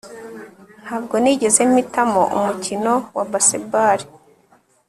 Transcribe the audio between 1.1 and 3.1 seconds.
nigeze mpitamo umukino